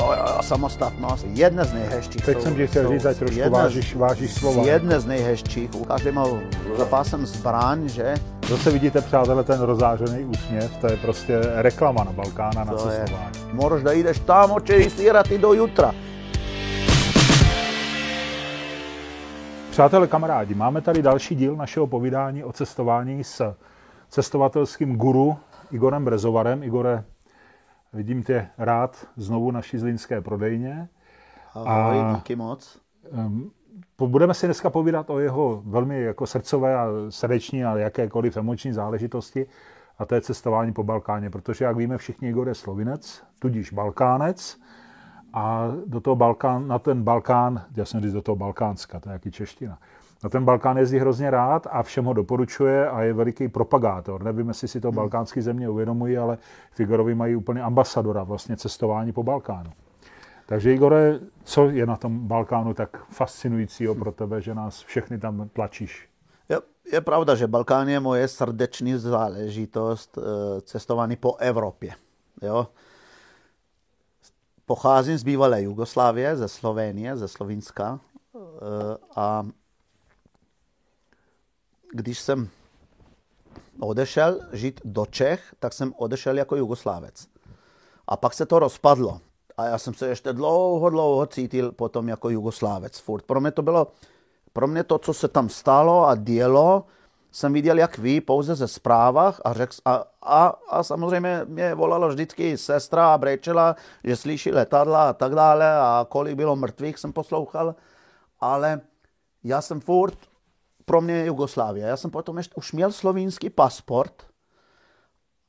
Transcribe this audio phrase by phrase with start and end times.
[0.00, 1.26] Jo, jo, samostatnost.
[1.28, 2.24] Jedna z nejhezčích.
[2.24, 4.62] Teď jsou- jsem ti chtěl říct, ať trošku jedna vážíš, vážíš slova.
[4.66, 5.70] Jedna z nejhezčích.
[5.88, 6.38] Každý mal
[6.78, 8.14] za pásem zbraň, že?
[8.48, 13.32] Zase vidíte, přátelé, ten rozářený úsměv, to je prostě reklama na Balkána, na To cestování.
[13.52, 15.92] Moraš da ideš tamo, će svirati do jutra.
[19.70, 23.54] Přátelé, kamarádi, máme tady další díl našeho povídání o cestování s
[24.08, 25.36] cestovatelským guru
[25.70, 26.62] Igorem Brezovarem.
[26.62, 27.04] Igore,
[27.96, 30.88] vidím tě rád znovu na šizlínské prodejně.
[31.54, 32.78] Ahoj, A- díky moc.
[33.98, 39.46] Budeme si dneska povídat o jeho velmi jako srdcové a srdeční a jakékoliv emoční záležitosti
[39.98, 44.58] a to je cestování po Balkáně, protože jak víme všichni, Igor je slovinec, tudíž Balkánec
[45.32, 49.12] a do toho Balkán, na ten Balkán, já jsem říct do toho Balkánska, to je
[49.12, 49.78] jaký čeština,
[50.24, 54.22] na ten Balkán jezdí hrozně rád a všem ho doporučuje a je veliký propagátor.
[54.22, 56.38] Nevím, jestli si to balkánský země uvědomují, ale
[56.70, 59.72] Figorovi mají úplně ambasadora vlastně cestování po Balkánu.
[60.46, 65.48] Takže Igore, co je na tom Balkánu tak fascinujícího pro tebe, že nás všechny tam
[65.52, 66.08] tlačíš?
[66.48, 66.58] Je,
[66.92, 71.92] je pravda, že Balkán je moje srdeční záležitost eh, cestování po Evropě.
[72.42, 72.68] Jo?
[74.66, 78.00] Pocházím z bývalé Jugoslávie, ze Slovénie, ze Slovinska
[78.34, 78.38] eh,
[79.16, 79.46] a
[81.92, 82.48] když jsem
[83.80, 87.26] odešel žít do Čech, tak jsem odešel jako Jugoslávec.
[88.08, 89.20] A pak se to rozpadlo.
[89.56, 92.98] A já jsem se ještě dlouho, dlouho cítil potom jako Jugoslávec.
[92.98, 93.24] Furt.
[93.24, 93.92] Pro mě to bylo,
[94.52, 96.84] pro mě to, co se tam stalo a dělo,
[97.36, 102.08] jsem viděl, jak vy, pouze ze zprávách a, řek, a, a, a samozřejmě mě volalo
[102.08, 107.12] vždycky sestra a brečela, že slyší letadla a tak dále a kolik bylo mrtvých jsem
[107.12, 107.74] poslouchal,
[108.40, 108.80] ale
[109.44, 110.18] já jsem furt,
[110.86, 111.86] pro mě je Jugoslávie.
[111.86, 114.26] Já jsem potom ještě už měl slovinský pasport,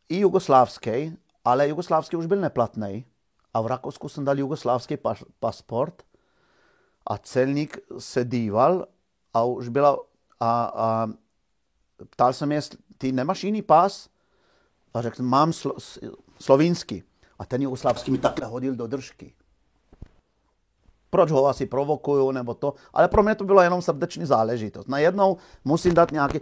[0.09, 3.05] i jugoslávský, ale jugoslávský už byl neplatný.
[3.53, 6.03] A v Rakousku jsem dal jugoslávský pas, pasport
[7.08, 8.88] a celník se díval
[9.33, 9.97] a už byla
[10.39, 11.08] a, a
[12.09, 14.09] ptal jsem je, jestli ty nemáš jiný pas?
[14.93, 15.73] A řekl, mám slo,
[16.39, 17.03] slovinský.
[17.39, 19.33] A ten jugoslávský mi takhle hodil do držky.
[21.10, 22.73] Proč ho asi provokuju, nebo to.
[22.94, 24.88] Ale pro mě to bylo jenom srdeční záležitost.
[24.88, 26.40] Najednou musím dát nějaký...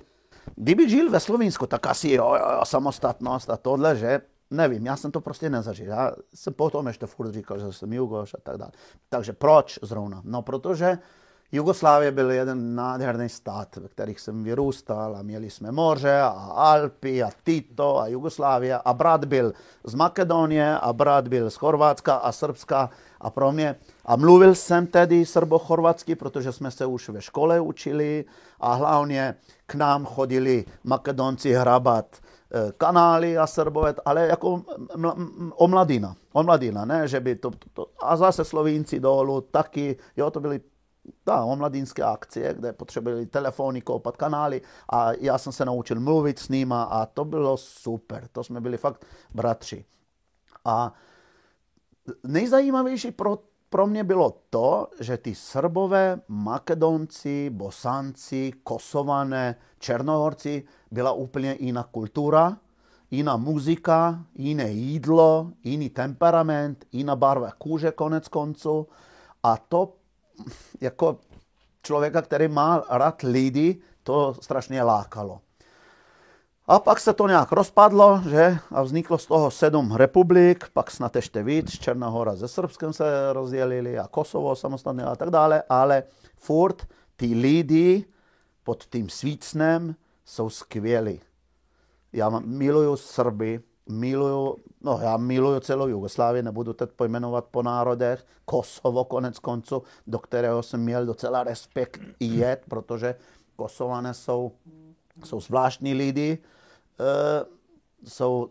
[0.56, 4.22] Kdybych žil ve Slovinsku, tak asi jo, jo, jo, samostatnost a tohle, že?
[4.52, 5.88] Nevím, já jsem to prostě nezažil.
[5.88, 8.72] Já jsem potom ještě furt říkal, že jsem Jugoš a tak dále.
[9.10, 10.22] Takže proč zrovna?
[10.26, 10.98] No, protože
[11.52, 17.24] Jugoslávie byl jeden nádherný stát, ve kterých jsem vyrůstal a měli jsme moře a Alpy
[17.24, 19.54] a Tito a Jugoslávia a brat byl
[19.84, 22.90] z Makedonie a brat byl z Chorvatska a Srbska
[23.22, 28.26] a pro mě a mluvil jsem tedy srbo-chorvatsky, protože jsme se už ve škole učili
[28.60, 29.36] a hlavně
[29.66, 34.62] k nám chodili Makedonci hrabat eh, kanály a Srbové, ale jako
[34.96, 39.98] mla, m- omladina, omladina, ne, že by to, to, to, a zase Slovinci dolů taky,
[40.18, 40.62] jo, to byly
[41.24, 46.50] ta, omladinské akcie, kde potřebovali telefony, koupat kanály a já jsem se naučil mluvit s
[46.50, 49.86] nima a to bylo super, to jsme byli fakt bratři.
[50.66, 50.94] A
[52.24, 53.38] nejzajímavější pro,
[53.70, 62.58] pro mě bylo to, že ty Srbové, Makedonci, Bosanci, Kosované, Černohorci byla úplně jiná kultura,
[63.12, 68.88] jiná muzika, jiné jídlo, jiný temperament, jiná barva kůže konec konců.
[69.44, 69.94] A to
[70.82, 71.20] jako
[71.82, 75.42] člověka, který má rád lidi, to strašně lákalo.
[76.68, 78.58] A pak se to nějak rozpadlo, že?
[78.72, 83.34] A vzniklo z toho sedm republik, pak snad ještě víc, Černá hora se Srbskem se
[83.34, 86.04] rozdělili a Kosovo samostatně a tak dále, ale
[86.38, 88.06] furt ty lidi
[88.64, 89.96] pod tím svícnem
[90.26, 91.22] jsou skvělí.
[92.14, 93.60] Já miluju Srby,
[93.90, 100.20] miluju, no já miluju celou Jugoslávii, nebudu teď pojmenovat po národech, Kosovo konec konců, do
[100.20, 103.16] kterého jsem měl docela respekt i jet, protože
[103.56, 104.52] Kosované jsou,
[105.24, 106.38] jsou zvláštní lidi,
[108.04, 108.50] jsou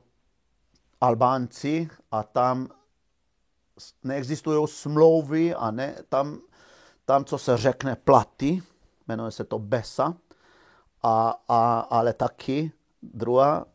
[1.00, 2.68] Albánci a tam
[4.04, 6.38] neexistují smlouvy a ne, tam,
[7.04, 8.62] tam, co se řekne, platí,
[9.08, 10.14] jmenuje se to BESA,
[11.02, 12.72] a, a, ale taky
[13.02, 13.66] druhá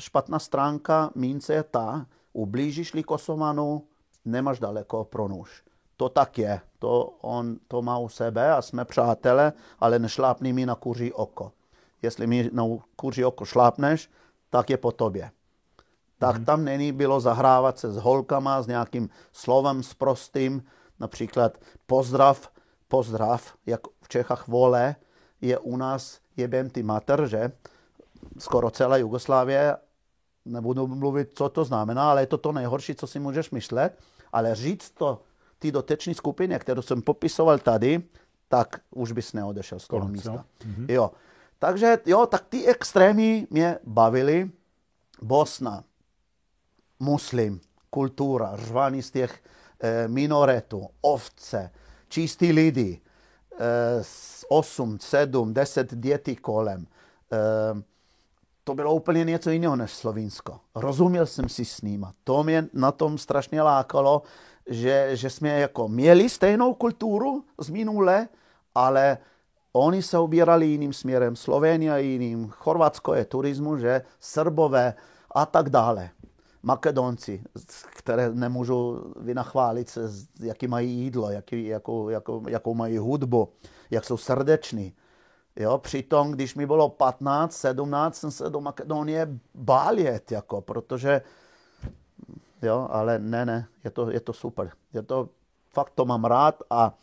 [0.00, 3.86] špatná stránka mince je ta, ublížíš-li Kosovanu,
[4.24, 5.64] nemáš daleko pro nůž.
[5.96, 10.66] To tak je, to on to má u sebe a jsme přátelé, ale nešlápni mi
[10.66, 11.52] na kuří oko.
[12.04, 12.64] Jestli mi na
[12.96, 14.10] kuří oko šlápneš,
[14.50, 15.30] tak je po tobě.
[16.18, 20.64] Tak tam není bylo zahrávat se s holkama, s nějakým slovem sprostým,
[21.00, 22.50] například pozdrav,
[22.88, 24.96] pozdrav, jak v Čechách vole,
[25.40, 27.52] je u nás jebem ty mater, že?
[28.38, 29.76] Skoro celá Jugoslávie,
[30.44, 33.98] nebudu mluvit, co to znamená, ale je to to nejhorší, co si můžeš myšlet.
[34.32, 35.22] Ale říct to
[35.58, 38.02] ty doteční skupině, kterou jsem popisoval tady,
[38.48, 40.32] tak už bys neodešel z toho Konec, místa.
[40.32, 40.40] jo.
[40.64, 40.86] Mhm.
[40.88, 41.10] Jo.
[41.64, 44.50] Takže jo, tak ty extrémy mě bavily.
[45.22, 45.84] Bosna,
[47.00, 49.42] muslim, kultura, řvaní z těch
[49.80, 51.70] eh, minoretů, ovce,
[52.08, 53.00] čistí lidi,
[54.02, 56.86] s 8, 7, 10 dětí kolem.
[57.32, 57.82] Eh,
[58.64, 60.60] to bylo úplně něco jiného než Slovinsko.
[60.74, 62.12] Rozuměl jsem si s nima.
[62.24, 64.22] To mě na tom strašně lákalo,
[64.66, 68.28] že, že jsme jako měli stejnou kulturu z minule,
[68.74, 69.18] ale
[69.76, 74.94] oni se ubírali jiným směrem, Slovenia jiným, Chorvatsko je turismu, že Srbové
[75.30, 76.10] a tak dále.
[76.62, 77.42] Makedonci,
[77.90, 80.00] které nemůžu vynachválit se,
[80.40, 83.48] jaký mají jídlo, jaký, jakou, jakou, jakou mají hudbu,
[83.90, 84.92] jak jsou srdeční.
[85.56, 91.22] Jo, přitom, když mi bylo 15, 17, jsem se do Makedonie bál jet, jako, protože,
[92.62, 94.70] jo, ale ne, ne, je to, je to super.
[94.92, 95.28] Je to,
[95.72, 96.94] fakt to mám rád a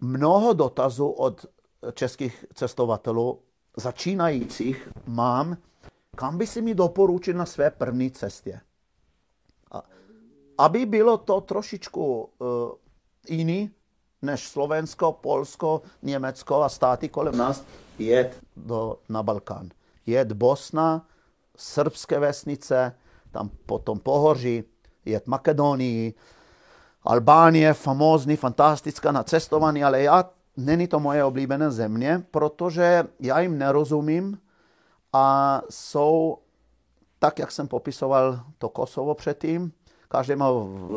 [0.00, 1.46] mnoho dotazů od
[1.94, 3.38] českých cestovatelů
[3.76, 5.56] začínajících mám,
[6.16, 8.60] kam by si mi doporučil na své první cestě.
[9.72, 9.82] A,
[10.58, 12.48] aby bylo to trošičku uh,
[13.28, 13.70] jiný,
[14.22, 17.64] než Slovensko, Polsko, Německo a státy kolem nás,
[17.98, 19.68] jet do, na Balkán.
[20.06, 21.06] Jet Bosna,
[21.56, 22.96] srbské vesnice,
[23.30, 24.64] tam potom pohoří,
[25.04, 26.14] jet Makedonii,
[27.02, 33.58] Albánie, famózní, fantastická na cestování, ale já, není to moje oblíbené země, protože já jim
[33.58, 34.38] nerozumím
[35.12, 36.38] a jsou,
[37.18, 39.72] tak jak jsem popisoval to Kosovo předtím,
[40.08, 40.48] každý má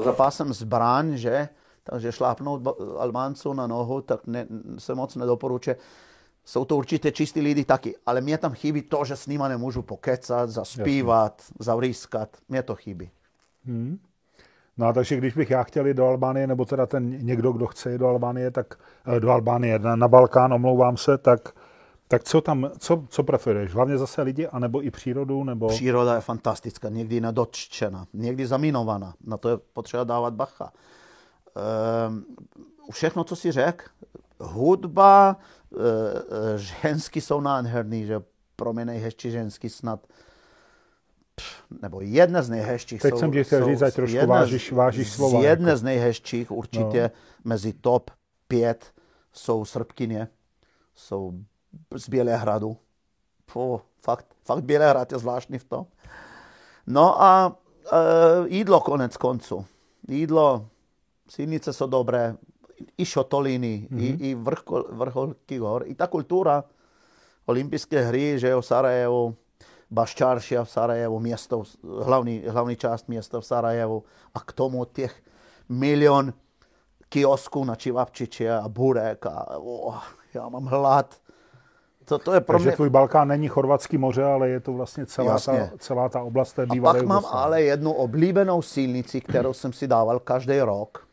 [0.04, 1.50] za pásem zbraň, že?
[1.84, 2.62] takže šlápnout
[2.98, 4.48] Albáncu na nohu, tak ne,
[4.78, 5.76] se moc nedoporučuje.
[6.46, 9.82] Jsou to určitě čistí lidi taky, ale mě tam chybí to, že s nima nemůžu
[9.82, 12.38] pokecat, zaspívat, zavrýskat.
[12.50, 13.10] Mě to chybí.
[13.66, 14.00] Hmm.
[14.78, 17.92] No takže když bych já chtěl jít do Albánie, nebo teda ten někdo, kdo chce
[17.92, 18.76] jít do Albánie, tak
[19.06, 21.50] eh, do Albánie, na, na Balkán, omlouvám se, tak,
[22.08, 23.74] tak co tam, co, co preferuješ?
[23.74, 25.68] Hlavně zase lidi, anebo i přírodu, nebo...
[25.68, 29.14] Příroda je fantastická, někdy nedotčena, někdy zaminovaná.
[29.24, 30.72] Na to je potřeba dávat bacha.
[32.08, 32.24] Ehm,
[32.92, 33.86] všechno, co si řekl,
[34.40, 35.36] hudba,
[35.76, 38.22] e, e, ženský jsou nádherný, že
[38.56, 40.08] pro mě nejhezčí ženský snad
[41.82, 43.02] nebo jedna z nejhezčích.
[43.02, 45.44] Teď jsou, jsem ti chtěl říct, ať trošku jedna vážíš, vážíš slova.
[45.44, 45.78] Jedna jako.
[45.78, 47.10] z nejhezčích určitě no.
[47.44, 48.12] mezi top
[48.48, 48.86] pět
[49.34, 50.28] jsou Srbkyně,
[50.96, 51.34] jsou
[51.96, 52.78] z Bělehradu.
[53.48, 55.86] Fů, fakt, fakt Bělehrad je zvláštní v tom.
[56.88, 57.56] No a
[57.92, 57.98] e,
[58.48, 59.66] jídlo konec konců.
[60.08, 60.68] Jídlo,
[61.30, 62.36] silnice jsou dobré,
[62.98, 64.18] i šotoliny, mm-hmm.
[64.22, 66.64] i, i vrchol, vrcholky hor, i ta kultura,
[67.46, 69.36] olympijské hry, že jo, Sarajevo,
[69.92, 71.64] Baščáršia v Sarajevu, město,
[72.02, 74.04] hlavní, hlavní část města v Sarajevu
[74.34, 75.22] a k tomu těch
[75.70, 76.34] milion
[77.10, 80.04] kiosků na čivapčiče a burek a oh,
[80.34, 81.16] já mám hlad.
[82.06, 82.76] To, to je pro Takže mě...
[82.76, 86.64] tvůj Balkán není chorvatský moře, ale je to vlastně celá, ta, celá ta oblast té
[86.64, 91.08] A bývalé pak mám ale jednu oblíbenou silnici, kterou jsem si dával každý rok.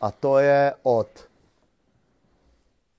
[0.00, 1.08] A to je od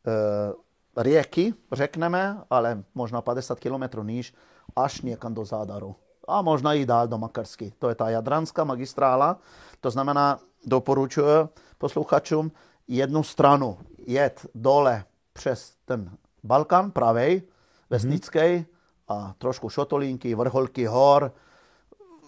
[0.07, 4.33] e, rieky, řekneme, ale možná 50 km níž,
[4.75, 5.95] až někam do Zádaru.
[6.27, 7.73] A možná i dál do Makarsky.
[7.79, 9.37] To je ta jadranská magistrála.
[9.81, 12.51] To znamená, doporučuji posluchačům
[12.87, 16.11] jednu stranu jet dole přes ten
[16.43, 17.41] Balkán pravej,
[17.89, 18.65] vesnický,
[19.07, 21.31] a trošku šotolínky, vrcholky hor,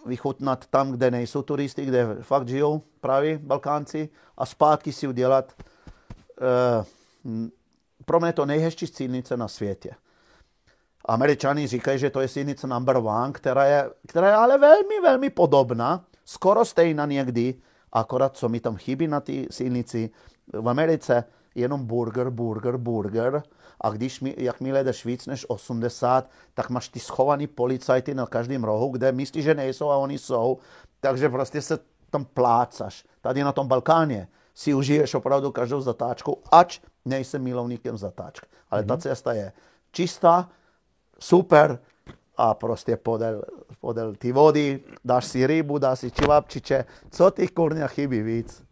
[0.05, 5.53] vychutnat tam, kde nejsou turisty, kde fakt žijou praví Balkánci a zpátky si udělat
[7.24, 7.46] uh,
[8.05, 9.96] pro mě to nejhezčí silnice na světě.
[11.05, 15.29] Američani říkají, že to je silnice number one, která je, která je ale velmi, velmi
[15.29, 17.55] podobná, skoro stejná někdy,
[17.93, 20.09] akorát co mi tam chybí na té silnici.
[20.53, 21.24] V Americe
[21.55, 23.43] jenom burger, burger, burger
[23.81, 28.63] a když mi, jakmile jdeš víc než 80, tak máš ty schovaný policajty na každém
[28.63, 30.57] rohu, kde myslíš, že nejsou a oni jsou,
[31.00, 33.05] takže prostě se tam plácaš.
[33.21, 38.50] Tady na tom Balkáně si užiješ opravdu každou zatáčku, ač nejsem milovníkem zatáček.
[38.71, 38.88] Ale mm-hmm.
[38.88, 39.51] ta cesta je
[39.91, 40.50] čistá,
[41.19, 41.79] super
[42.38, 43.43] a prostě podél,
[43.79, 48.65] podél ty vody, dáš si rybu, dáš si čivapčiče, co ty kurňa chybí víc.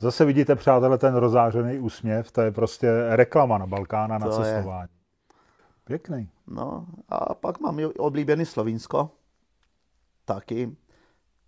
[0.00, 4.54] Zase vidíte, přátelé, ten rozářený úsměv, to je prostě reklama na Balkána, na To je.
[4.54, 4.88] cestování.
[5.84, 6.30] Pěkný.
[6.46, 9.10] No a pak mám oblíbený Slovinsko,
[10.24, 10.76] taky.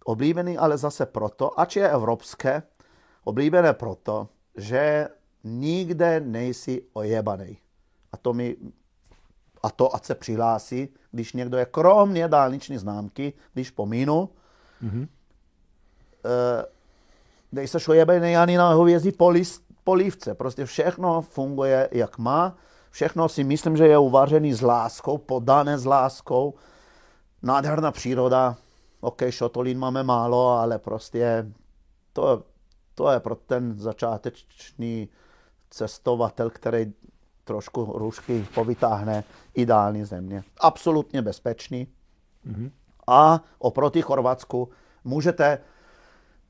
[0.05, 2.63] Oblíbený ale zase proto, ač je evropské,
[3.25, 5.09] oblíbené proto, že
[5.45, 7.59] nikde nejsi ojebaný.
[8.13, 8.57] A to mi
[9.63, 14.29] a to, ať se přihlásí, když někdo je kromě dálniční známky, když pomínu,
[14.81, 15.09] Mhm.
[16.25, 16.65] eh,
[17.53, 19.13] nejseš ojebený ani na hovězí
[19.85, 20.35] polívce.
[20.35, 22.57] Prostě všechno funguje, jak má.
[22.91, 26.55] Všechno si myslím, že je uvařený s láskou, podané s láskou.
[27.43, 28.57] Nádherná příroda.
[29.01, 31.47] OK, šotolín máme málo, ale prostě
[32.13, 32.43] to,
[32.95, 35.09] to je pro ten začáteční
[35.71, 36.93] cestovatel, který
[37.49, 39.25] trošku rušky povytáhne
[39.55, 40.45] ideální země.
[40.61, 41.89] Absolutně bezpečný.
[42.47, 42.71] Mm-hmm.
[43.07, 44.69] A oproti Chorvatsku
[45.05, 45.59] můžete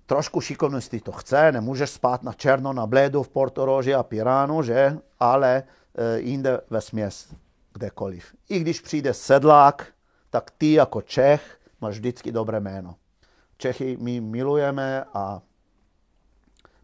[0.06, 4.98] trošku šikovnosti to chce, nemůžeš spát na černo, na blédu v Portoroži a Piránu, že?
[5.20, 5.62] Ale e,
[6.20, 7.34] jinde ve směs
[7.72, 8.34] kdekoliv.
[8.48, 9.86] I když přijde sedlák,
[10.30, 12.94] tak ty jako Čech máš vždycky dobré jméno.
[13.56, 15.40] Čechy my milujeme a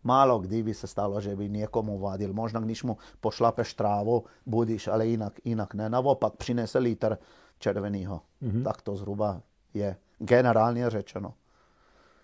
[0.04, 2.32] málo kdy by se stalo, že by někomu vadil.
[2.32, 5.88] Možná když mu pošlapeš trávu, budíš, ale jinak, jinak ne.
[5.88, 7.18] Naopak přinese liter
[7.58, 8.20] červeného.
[8.42, 8.64] Mm-hmm.
[8.64, 9.40] Tak to zhruba
[9.74, 11.34] je generálně řečeno.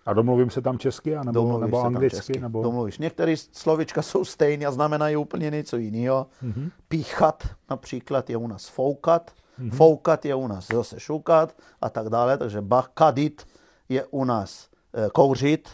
[0.05, 2.17] A domluvím se tam česky, nebo, Domluvíš nebo anglicky?
[2.17, 2.39] Česky.
[2.39, 2.63] Nebo...
[2.63, 2.97] Domluvíš.
[2.97, 6.27] Některé slovička jsou stejné a znamenají úplně něco jiného.
[6.43, 6.71] Mm-hmm.
[6.87, 9.71] Píchat například je u nás foukat, mm-hmm.
[9.71, 12.37] foukat je u nás zase šukat a tak dále.
[12.37, 13.47] Takže bakadit
[13.89, 15.69] je u nás e, kouřit.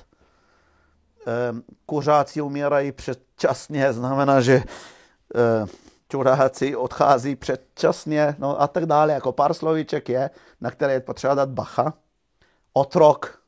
[1.28, 1.54] E,
[1.86, 4.64] kuřáci umírají předčasně, znamená, že e,
[6.10, 9.14] čuráci odchází předčasně, no a tak dále.
[9.14, 10.30] Jako pár slovíček je,
[10.62, 11.94] na které je potřeba dát bacha.
[12.74, 13.42] Otrok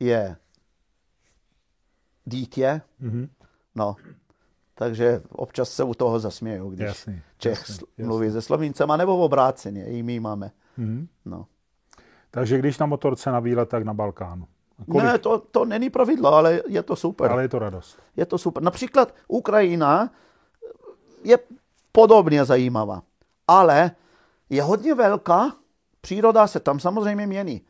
[0.00, 0.36] je
[2.24, 3.28] dítě, mm-hmm.
[3.74, 3.96] no,
[4.74, 8.40] takže občas se u toho zasměju, když jasný, Čech jasný, mluví jasný.
[8.40, 10.50] se Slovíncema, nebo v obráceně, i my máme.
[10.78, 11.06] Mm-hmm.
[11.24, 11.46] No.
[12.30, 14.48] Takže když na motorce na výlet, tak na Balkánu.
[14.90, 15.04] Kolik?
[15.04, 17.32] Ne, to, to není pravidlo, ale je to super.
[17.32, 17.98] Ale je to radost.
[18.16, 18.62] Je to super.
[18.62, 20.10] Například Ukrajina
[21.24, 21.38] je
[21.92, 23.02] podobně zajímavá,
[23.48, 23.90] ale
[24.50, 25.52] je hodně velká,
[26.00, 27.62] příroda se tam samozřejmě mění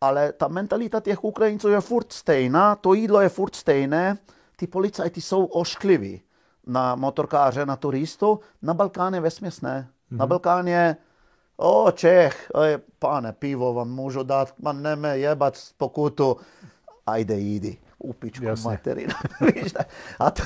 [0.00, 4.18] ale ta mentalita těch Ukrajinců je furt stejná, to jídlo je furt stejné,
[4.56, 6.22] ty policajti jsou oškliví
[6.66, 9.88] na motorkáře, na turistu, na Balkáně vesměs ne.
[10.12, 10.16] Mm-hmm.
[10.16, 10.96] Na Balkáně,
[11.60, 16.36] o Čech, oj, pane, pivo vám můžu dát, man neme jebat z pokutu,
[17.06, 19.14] ajde jdi, upičku materina.
[20.18, 20.42] a to,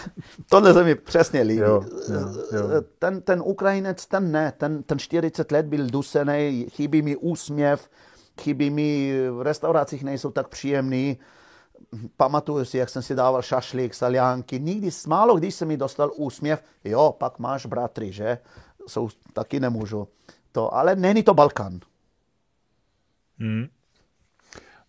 [0.51, 1.61] tohle se mi přesně líbí.
[1.61, 2.21] Jo, jo,
[2.53, 2.83] jo.
[2.99, 7.91] Ten, ten Ukrajinec, ten ne, ten, ten 40 let byl dusený, chybí mi úsměv,
[8.41, 11.19] chybí mi, v restauracích nejsou tak příjemný.
[12.17, 14.61] Pamatuju si, jak jsem si dával šašlík, saliánky.
[14.61, 18.39] Nikdy, málo když se mi dostal úsměv, jo, pak máš bratry, že?
[18.87, 20.09] Jsou, taky nemůžu.
[20.55, 21.81] To, ale není to Balkán.
[23.39, 23.67] Hmm.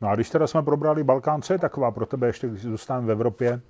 [0.01, 3.07] No a když teda jsme probrali Balkán, co je taková pro tebe, ještě když zůstaneme
[3.07, 3.62] v Evropě,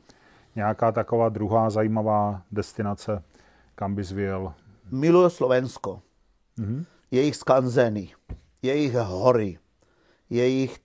[0.55, 3.23] nějaká taková druhá zajímavá destinace,
[3.75, 4.53] kam bys vyjel?
[4.91, 6.01] Miluji Slovensko.
[6.59, 6.85] Mm-hmm.
[7.11, 8.13] Jejich skanzeny,
[8.61, 9.59] jejich hory,
[10.29, 10.79] jejich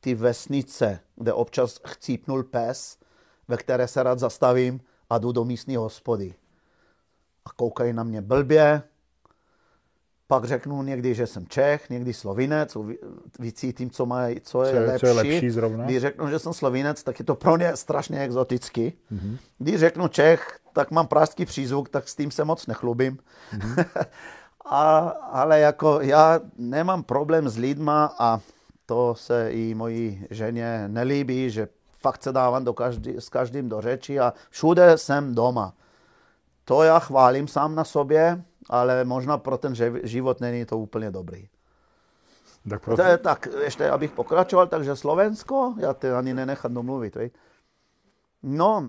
[0.00, 2.98] ty vesnice, kde občas chcípnul pes,
[3.48, 6.34] ve které se rád zastavím a jdu do místní hospody.
[7.44, 8.82] A koukají na mě blbě,
[10.30, 12.76] pak řeknu někdy, že jsem Čech, někdy Slovinec,
[13.38, 15.00] vycítím, co, má, co je co, lepší.
[15.00, 15.84] Co je lepší zrovna?
[15.84, 18.92] Když řeknu, že jsem Slovinec, tak je to pro ně strašně exoticky.
[19.12, 19.36] Mm-hmm.
[19.58, 23.18] Když řeknu Čech, tak mám pražský přízvuk, tak s tím se moc nechlubím.
[23.58, 23.84] Mm-hmm.
[24.64, 24.98] A,
[25.32, 28.40] ale jako já nemám problém s lidma a
[28.86, 31.68] to se i mojí ženě nelíbí, že
[31.98, 35.74] fakt se dávám do každý, s každým do řeči a všude jsem doma.
[36.64, 41.48] To já chválím sám na sobě, ale možná pro ten život není to úplně dobrý.
[42.68, 47.14] Tak, to je, tak ještě abych pokračoval, takže Slovensko, já to ani nenechám domluvit.
[47.14, 47.30] Vej.
[48.42, 48.88] No,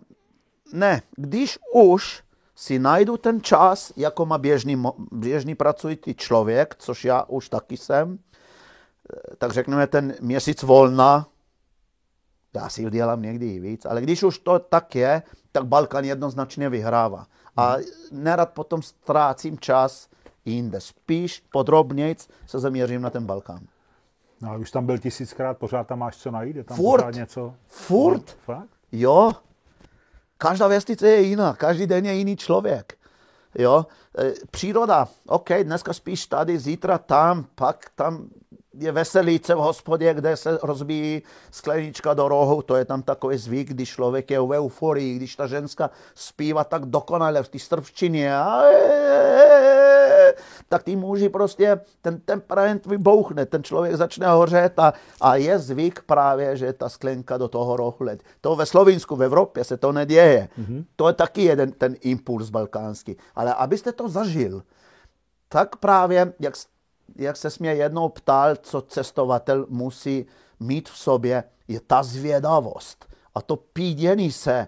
[0.74, 2.24] ne, když už
[2.56, 8.20] si najdu ten čas, jako má běžný, běžný pracující člověk, což já už taky jsem,
[8.20, 11.28] eh, tak řekneme ten měsíc volna,
[12.56, 16.70] já si dělám někdy i víc, ale když už to tak je, tak Balkán jednoznačně
[16.70, 17.26] vyhrává.
[17.58, 17.76] A
[18.12, 20.10] nerad potom ztrácím čas
[20.46, 20.82] jinde.
[20.82, 23.60] Spíš podrobnějc se zaměřím na ten Balkán.
[24.42, 26.56] No ale už tam byl tisíckrát, pořád tam máš co najít?
[26.56, 27.02] Je tam Furt.
[27.02, 27.54] pořád něco?
[27.68, 28.38] Furt.
[28.46, 28.70] Fakt?
[28.92, 29.32] Jo,
[30.42, 32.98] Každá vesnice je jiná, každý den je jiný člověk.
[33.56, 33.86] Jo?
[34.18, 38.28] E, příroda, OK, dneska spíš tady, zítra tam, pak tam
[38.74, 43.70] je veselíce v hospodě, kde se rozbíjí sklenička do rohu, to je tam takový zvyk,
[43.70, 48.34] když člověk je v euforii, když ta ženská zpívá tak dokonale v té srbštině,
[50.70, 56.04] tak ty muži prostě, ten temperament vybouchne, ten člověk začne hořet a, a je zvyk
[56.06, 58.24] právě, že ta sklenka do toho rohu let.
[58.42, 60.50] To ve Slovinsku, v Evropě se to neděje.
[60.60, 60.86] Mm-hmm.
[60.96, 63.18] To je taky jeden ten impuls balkánský.
[63.36, 64.64] Ale abyste to zažil,
[65.50, 66.56] tak právě, jak
[67.16, 70.26] jak se mě jednou ptal, co cestovatel musí
[70.60, 73.06] mít v sobě, je ta zvědavost.
[73.36, 74.68] A to pídění se,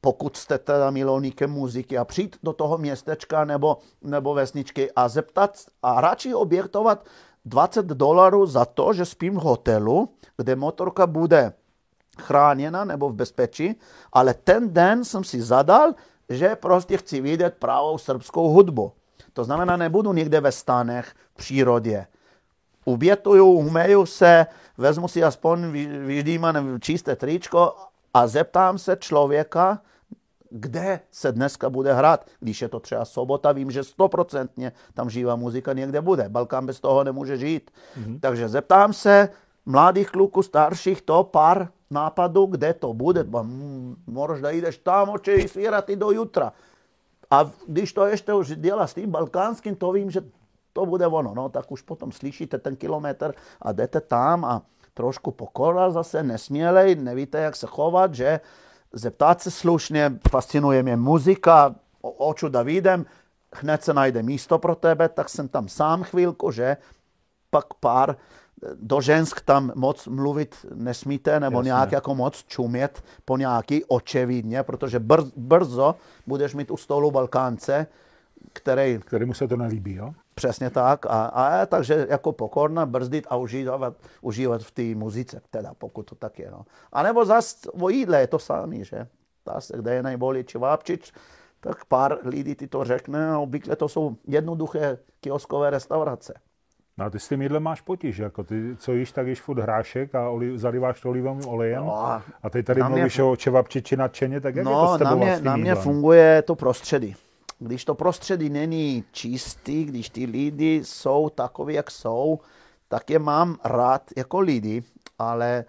[0.00, 5.58] pokud jste teda milovníkem muziky a přijít do toho městečka nebo, nebo vesničky a zeptat
[5.82, 7.06] a radši objektovat
[7.44, 11.52] 20 dolarů za to, že spím v hotelu, kde motorka bude
[12.20, 13.74] chráněna nebo v bezpečí,
[14.12, 15.94] ale ten den jsem si zadal,
[16.28, 18.92] že prostě chci vidět pravou srbskou hudbu.
[19.38, 22.06] To znamená, nebudu někde ve stanech v přírodě.
[22.84, 24.46] Ubětuju, umeju se,
[24.78, 25.70] vezmu si aspoň
[26.06, 27.74] vyždímané čisté tričko
[28.14, 29.80] a zeptám se člověka,
[30.50, 32.26] kde se dneska bude hrát.
[32.40, 36.28] Když je to třeba sobota, vím, že stoprocentně tam živá muzika někde bude.
[36.28, 37.70] Balkán bez toho nemůže žít.
[37.70, 38.20] Mm-hmm.
[38.20, 39.28] Takže zeptám se
[39.66, 43.26] mladých kluků, starších, to pár nápadů, kde to bude.
[44.06, 46.52] Možná jdeš tam, oči svírat i do jutra.
[47.30, 50.20] A když to ještě už dělá s tím balkánským, to vím, že
[50.72, 51.34] to bude ono.
[51.34, 54.62] No, tak už potom slyšíte ten kilometr a jdete tam a
[54.94, 58.40] trošku pokora zase, nesmělej, nevíte, jak se chovat, že
[58.92, 63.06] zeptat se slušně, fascinuje mě muzika, oču da vidím,
[63.54, 66.76] hned se najde místo pro tebe, tak jsem tam sám chvílku, že
[67.50, 68.16] pak pár
[68.74, 71.68] do žensk tam moc mluvit nesmíte, nebo Jasně.
[71.68, 75.94] nějak jako moc čumět po nějaký očevidně, protože brz, brzo
[76.26, 77.86] budeš mít u stolu Balkánce,
[78.52, 78.98] který...
[78.98, 80.12] Kterému se to nelíbí, jo?
[80.34, 81.06] Přesně tak.
[81.06, 86.14] A, a takže jako pokorna brzdit a užívat, užívat v té muzice, teda pokud to
[86.14, 86.50] tak je.
[86.50, 86.64] No.
[86.92, 89.06] A nebo zase o jídle je to samé, že?
[89.46, 91.12] Zase, kde je nejbolí čevápčič,
[91.60, 96.34] tak pár lidí ti to řekne a obvykle to jsou jednoduché kioskové restaurace.
[96.98, 99.58] No a ty s tím jídlem máš potíž, jako ty, co jíš, tak jíš furt
[99.58, 101.84] hrášek a oli, zaliváš to olivovým olejem.
[101.84, 102.04] No,
[102.42, 105.10] a ty tady mluvíš mě, o čevapčiči nadšeně, tak jak no, je to s tebou
[105.10, 107.16] na mě, na mě funguje to prostředí.
[107.58, 112.38] Když to prostředí není čistý, když ty lidi jsou takový, jak jsou,
[112.88, 114.82] tak je mám rád jako lidi,
[115.18, 115.64] ale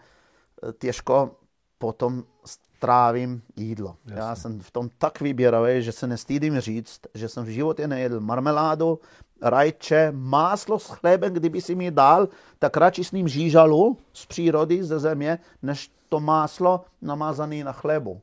[0.63, 1.31] eh, těžko
[1.77, 3.95] potom strávím jídlo.
[4.05, 4.21] Jasně.
[4.21, 8.19] Já jsem v tom tak vybíravý, že se nestýdím říct, že jsem v životě nejedl
[8.19, 8.99] marmeládu,
[9.41, 12.27] rajče, máslo s chlebem, kdyby si mi dal,
[12.59, 18.21] tak radši s ním žížalu z přírody, ze země, než to máslo namazané na chlebu.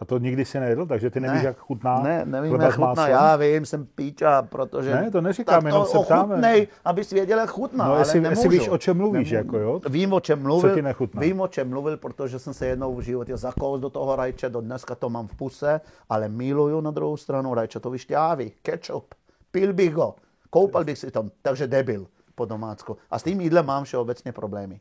[0.00, 3.08] A to nikdy si nejedl, takže ty nevíš, ne, jak chutná Ne, nevím, jak chutná,
[3.08, 4.94] já vím, jsem píča, protože...
[4.94, 6.36] Ne, to neříkám, jenom se ptáme.
[6.36, 8.42] Nej, abys věděl, jak chutná, no, ale jestli, nemůžu.
[8.42, 9.34] jestli víš, o čem mluvíš, nemůžu.
[9.34, 9.80] jako jo?
[9.88, 11.20] Vím, o čem mluvil, Co ti nechutná?
[11.20, 14.60] vím, o čem mluvil, protože jsem se jednou v životě zakous do toho rajče, do
[14.60, 19.14] dneska to mám v puse, ale miluju na druhou stranu rajče, to vyšťávy, ketchup,
[19.50, 20.14] pil bych ho,
[20.50, 22.96] koupal bych si tam, takže debil po domácku.
[23.10, 24.80] A s tím jídlem mám všeobecně problémy.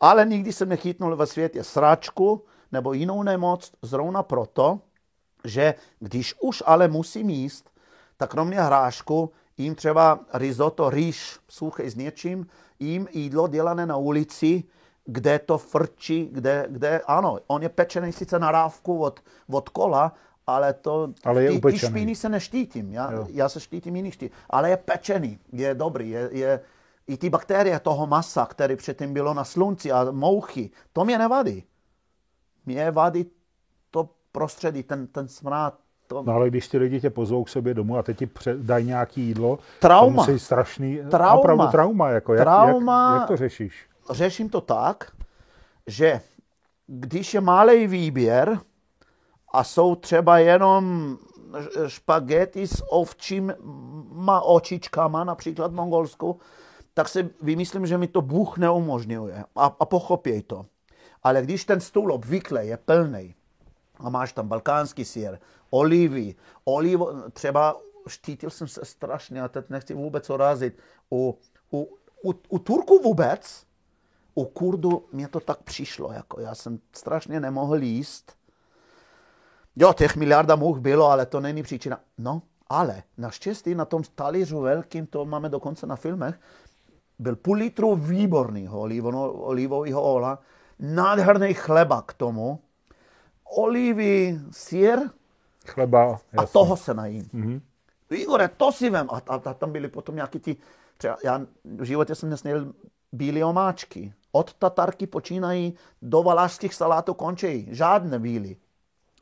[0.00, 2.42] Ale nikdy jsem nechytnul ve světě sračku
[2.76, 4.80] nebo jinou nemoc, zrovna proto,
[5.44, 7.70] že když už ale musím jíst,
[8.16, 12.46] tak kromě hrášku jim třeba risotto, rýž suchý s něčím,
[12.78, 14.64] jim jídlo dělané na ulici,
[15.04, 20.12] kde to frčí, kde, kde ano, on je pečený sice na rávku od, od kola,
[20.46, 24.32] ale to, ale je ty, ty špíny se neštítím, já, já se štítím jiný štít,
[24.50, 26.60] ale je pečený, je dobrý, je, je,
[27.06, 31.64] i ty bakterie toho masa, které předtím bylo na slunci a mouchy, to mě nevadí.
[32.66, 33.26] Mě vadí
[33.90, 35.78] to prostředí, ten, ten smrad.
[36.06, 36.22] To...
[36.26, 39.22] No ale když ty lidi tě pozvou k sobě domů a teď ti dají nějaký
[39.22, 40.24] jídlo, trauma.
[40.24, 41.34] to musí strašný, trauma.
[41.34, 43.12] opravdu trauma, jako jak, trauma.
[43.12, 43.88] Jak, jak, to řešíš?
[44.10, 45.12] Řeším to tak,
[45.86, 46.20] že
[46.86, 48.58] když je malý výběr
[49.52, 51.16] a jsou třeba jenom
[51.86, 56.40] špagety s ovčíma očičkama, například v Mongolsku,
[56.94, 60.66] tak si vymyslím, že mi to Bůh neumožňuje a, a pochopěj to.
[61.26, 63.34] Ale když ten stůl obvykle je plný
[63.98, 65.38] a máš tam balkánský sír,
[65.70, 66.34] olivy,
[66.64, 67.76] olivo, třeba
[68.08, 70.78] štítil jsem se strašně a teď nechci vůbec orazit.
[71.12, 71.38] U,
[71.72, 71.88] u,
[72.22, 73.66] u, u Turku vůbec,
[74.34, 78.32] u Kurdu mě to tak přišlo, jako já jsem strašně nemohl jíst.
[79.76, 82.00] Jo, těch miliarda much bylo, ale to není příčina.
[82.18, 86.40] No, ale naštěstí na tom talířu velkým, to máme dokonce na filmech,
[87.18, 88.80] byl půl litru výborného
[89.44, 90.38] olivového ola,
[90.78, 92.60] nádherný chleba k tomu,
[93.44, 94.98] olivy, sír
[95.66, 96.36] Chleba, jasný.
[96.36, 97.22] a toho se najím.
[97.22, 97.60] Mm-hmm.
[98.10, 99.08] Igore, to si vem.
[99.10, 100.56] A, a, a tam byly potom nějaký ty,
[100.96, 102.72] třeba já v životě jsem nesněl
[103.12, 104.14] bílé omáčky.
[104.32, 107.68] Od tatarky počínají do valašských salátů končí.
[107.70, 108.54] Žádné bílé.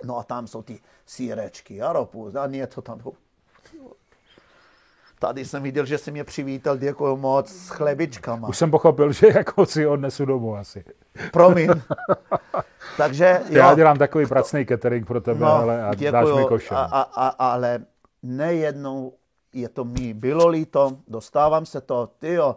[0.05, 3.01] No a tam jsou ty sírečky, aropu, a něco tam.
[5.25, 8.49] Tady jsem viděl, že jsi mě přivítal, děkuji moc, s chlebičkama.
[8.49, 10.85] Už jsem pochopil, že jako si odnesu domů asi.
[11.33, 11.71] Promiň.
[12.97, 13.59] Takže, jo.
[13.59, 16.77] Já dělám takový pracný catering pro tebe, no, ale a děkuju, dáš mi košem.
[16.77, 17.79] A, a, a, ale
[18.23, 19.13] nejednou
[19.53, 22.57] je to mi bylo líto, dostávám se to, tyjo,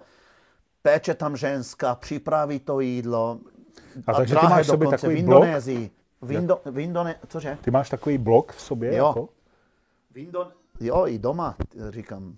[0.82, 3.40] péče tam ženská, připraví to jídlo,
[4.08, 5.44] A takže ty máš sobě takový v blok?
[5.44, 5.92] Indonésii.
[6.22, 7.58] V, Indo, v Indone, cože?
[7.62, 8.96] Ty máš takový blok v sobě?
[8.96, 9.08] Jo.
[9.08, 9.30] Jako?
[10.12, 10.48] V Indon...
[10.80, 11.56] Jo, i doma,
[11.90, 12.38] říkám.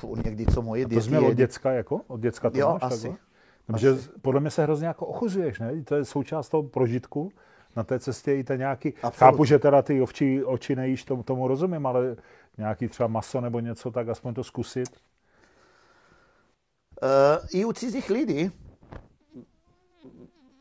[0.00, 2.00] Pů, někdy, co moje To děti jsi měl od děcka, jako?
[2.06, 3.02] Od děcka to Jo, máš asi.
[3.02, 3.18] takhle?
[3.66, 5.82] Takže podle mě se hrozně jako ochuzuješ, ne?
[5.84, 7.32] To je součást toho prožitku.
[7.76, 8.94] Na té cestě i ten nějaký...
[8.94, 9.18] Absolutně.
[9.18, 12.16] Chápu, že teda ty ovčí oči nejíš, tomu, tomu rozumím, ale
[12.58, 14.88] nějaký třeba maso nebo něco, tak aspoň to zkusit.
[17.02, 18.50] Uh, I u cizích lidí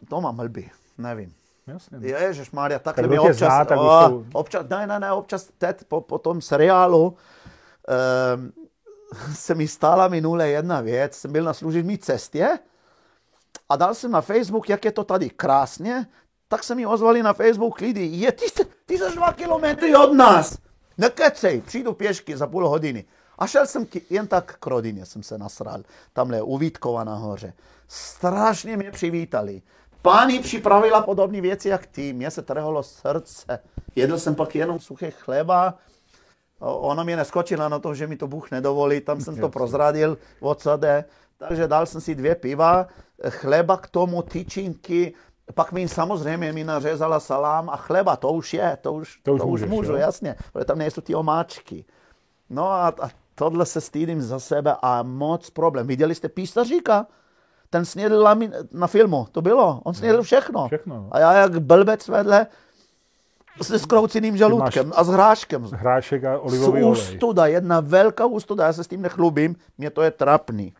[0.09, 1.33] to mám mlby, nevím.
[1.67, 1.97] Jasně.
[2.01, 5.11] Ježiš Mária, Tak takhle kdo mi občas, zná, tak oh, to- občas, ne, ne, ne,
[5.11, 8.51] občas teď po, po tom seriálu um,
[9.33, 12.59] se mi stala minule jedna věc, jsem byl na služební cestě
[13.69, 16.07] a dal jsem na Facebook, jak je to tady krásně,
[16.47, 18.67] tak se mi ozvali na Facebook lidi, je, jsi
[19.15, 20.57] dva kilometry od nás,
[20.97, 23.05] nekecej, přijdu pěšky za půl hodiny.
[23.37, 27.53] A šel jsem jen tak k rodině jsem se nasral, tamhle u Vítkova nahoře.
[27.87, 29.61] Strašně mě přivítali.
[30.01, 33.59] Páni připravila podobné věci jak ty, mě se trhalo srdce.
[33.95, 35.77] Jedl jsem pak jenom suché chleba,
[36.59, 40.17] O- Ona mě neskočila na to, že mi to Bůh nedovolí, tam jsem to prozradil,
[40.39, 41.05] o co jde.
[41.37, 42.87] Takže dal jsem si dvě piva,
[43.29, 45.13] chleba k tomu, tyčinky,
[45.53, 49.39] pak mi samozřejmě mi nařezala salám a chleba, to už je, to už, To už
[49.41, 49.97] to už můžeš, můžu, jo?
[49.97, 51.85] jasně, protože tam nejsou ty omáčky.
[52.49, 55.87] No a, a tohle se stýdím za sebe a moc problém.
[55.87, 57.07] Viděli jste písaříka?
[57.69, 60.67] Ten snědl lamin, na filmu, to bylo, on snědl všechno.
[60.67, 61.07] všechno, no.
[61.11, 62.47] A já jak blbec vedle
[63.61, 65.63] se skrouceným žaludkem a s hráškem.
[65.63, 66.91] Hrášek a olivový olej.
[66.91, 70.73] Ústuda, jedna velká ústuda, já se s tím nechlubím, mě to je trapný.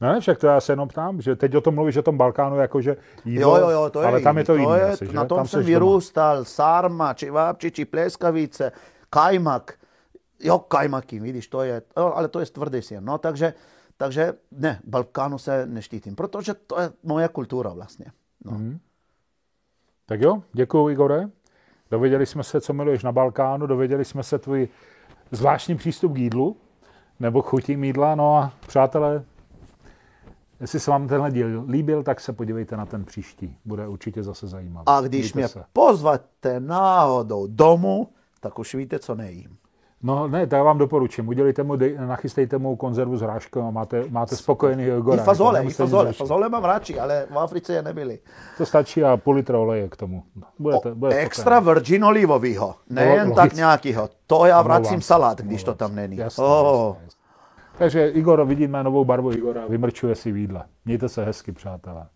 [0.00, 2.16] No ne, však to já se jenom ptám, že teď o tom mluvíš o tom
[2.18, 4.64] Balkánu, jakože jídlo, Jo, jo, jo, to je ale tam je to jiný.
[4.64, 5.12] jiný je, asi?
[5.12, 5.78] Na tom tam jsem seš doma.
[5.78, 8.72] vyrůstal, sarma, čivapčiči, pleskavice,
[9.10, 9.74] kajmak.
[10.40, 13.02] Jo, kajmaky, vidíš, to je, jo, ale to je tvrdý sír.
[13.02, 13.54] No, takže,
[13.96, 18.06] takže ne, Balkánu se neštítím, protože to je moje kultura vlastně.
[18.44, 18.52] No.
[18.52, 18.78] Mhm.
[20.06, 21.28] Tak jo, děkuji Igore.
[21.92, 24.68] Dověděli jsme se, co miluješ na Balkánu, dověděli jsme se tvůj
[25.30, 26.56] zvláštní přístup k jídlu,
[27.20, 28.14] nebo k chutím jídla.
[28.14, 29.24] No a přátelé,
[30.60, 33.56] jestli se vám tenhle díl líbil, tak se podívejte na ten příští.
[33.64, 34.84] Bude určitě zase zajímavý.
[34.86, 35.64] A když Mějte mě se.
[35.72, 38.08] pozvete náhodou domů,
[38.40, 39.56] tak už víte, co nejím.
[40.04, 41.28] No ne, tak vám doporučím.
[41.28, 45.22] Udělejte mu, dej- nachystejte mu konzervu s hráškou a máte, máte spokojený Igora.
[45.22, 46.12] I fazole, i Nemusíte nic fazole.
[46.12, 48.18] Fazole mám radši, ale v Africe je nebyly.
[48.58, 50.22] To stačí a půl litra oleje k tomu.
[50.58, 53.56] Budete, O, budete extra virgin olivovýho, nejen Lo- tak logicky.
[53.56, 54.08] nějakýho.
[54.26, 56.16] To já vracím salát, když to tam není.
[56.16, 56.86] Jasně, Oh.
[56.88, 57.20] jasně, jasně.
[57.78, 60.64] Takže Igor, vidíme novou barvu Igora, vymrčuje si v jídle.
[60.84, 62.06] Mějte se hezky, přátelé.